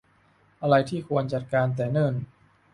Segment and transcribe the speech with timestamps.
[0.61, 2.13] อะไรที่ควรจัดการแต่เนิ่น